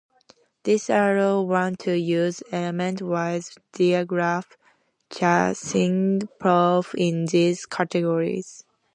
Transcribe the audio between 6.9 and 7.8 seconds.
in these